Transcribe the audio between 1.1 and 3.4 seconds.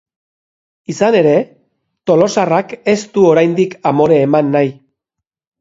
ere, tolosarrak ez du